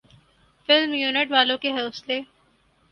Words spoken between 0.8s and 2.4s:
unit والوں کے حوصلے